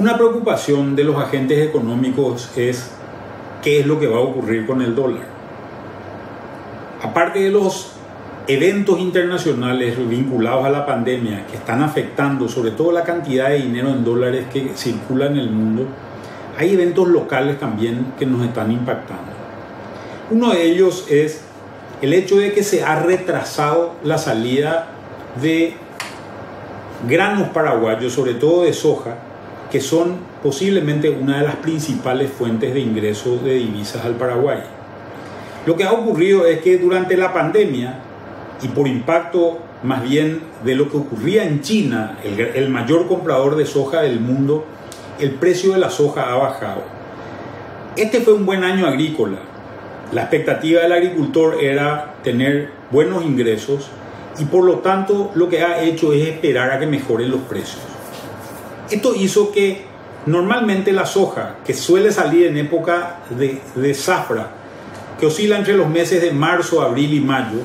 [0.00, 2.88] Una preocupación de los agentes económicos es
[3.62, 5.26] qué es lo que va a ocurrir con el dólar.
[7.02, 7.92] Aparte de los
[8.46, 13.90] eventos internacionales vinculados a la pandemia que están afectando sobre todo la cantidad de dinero
[13.90, 15.84] en dólares que circula en el mundo,
[16.56, 19.32] hay eventos locales también que nos están impactando.
[20.30, 21.42] Uno de ellos es
[22.00, 24.92] el hecho de que se ha retrasado la salida
[25.42, 25.74] de
[27.06, 29.28] granos paraguayos, sobre todo de soja,
[29.70, 34.60] que son posiblemente una de las principales fuentes de ingresos de divisas al Paraguay.
[35.66, 38.00] Lo que ha ocurrido es que durante la pandemia
[38.62, 43.64] y por impacto más bien de lo que ocurría en China, el, mayor comprador de
[43.64, 44.64] soja del mundo,
[45.18, 46.82] el precio de la soja ha bajado.
[47.96, 49.38] Este fue un buen año agrícola.
[50.12, 53.88] La expectativa del agricultor era tener buenos ingresos
[54.38, 57.80] y por lo tanto lo que ha hecho es esperar a que mejoren los precios.
[58.90, 59.82] Esto hizo que
[60.26, 64.50] normalmente la soja, que suele salir en época de, de zafra,
[65.18, 67.60] que oscila entre los meses de marzo, abril y mayo,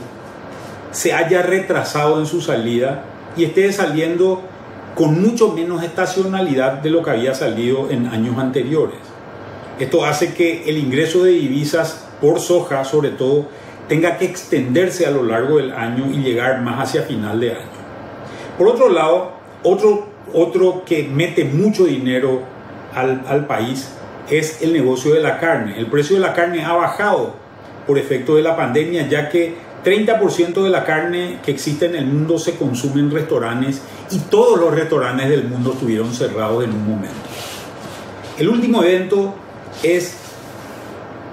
[0.92, 3.04] se haya retrasado en su salida
[3.36, 4.42] y esté saliendo
[4.96, 9.00] con mucho menos estacionalidad de lo que había salido en años anteriores.
[9.78, 13.48] Esto hace que el ingreso de divisas por soja, sobre todo,
[13.90, 17.86] tenga que extenderse a lo largo del año y llegar más hacia final de año.
[18.58, 22.42] Por otro lado, otro, otro que mete mucho dinero
[22.94, 23.90] al, al país
[24.30, 25.78] es el negocio de la carne.
[25.78, 27.36] El precio de la carne ha bajado
[27.86, 32.08] por efecto de la pandemia, ya que 30% de la carne que existe en el
[32.08, 36.90] mundo se consume en restaurantes y todos los restaurantes del mundo estuvieron cerrados en un
[36.90, 37.16] momento.
[38.40, 39.36] El último evento
[39.84, 40.18] es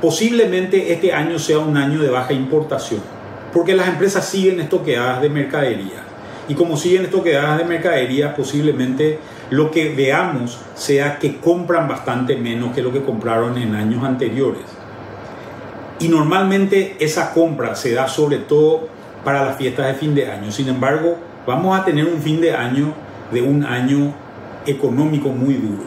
[0.03, 3.01] posiblemente este año sea un año de baja importación,
[3.53, 6.05] porque las empresas siguen estoqueadas de mercadería.
[6.49, 9.19] Y como siguen estoqueadas de mercadería, posiblemente
[9.51, 14.65] lo que veamos sea que compran bastante menos que lo que compraron en años anteriores.
[16.01, 18.89] Y normalmente esa compra se da sobre todo
[19.25, 20.51] para las fiestas de fin de año.
[20.51, 21.17] Sin embargo,
[21.47, 22.93] vamos a tener un fin de año
[23.31, 24.13] de un año
[24.67, 25.85] económico muy duro.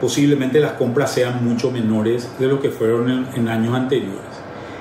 [0.00, 4.20] Posiblemente las compras sean mucho menores de lo que fueron en, años anteriores.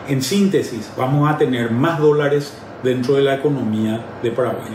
[0.07, 2.53] En síntesis, vamos a tener más dólares
[2.83, 4.71] dentro de la economía de Paraguay.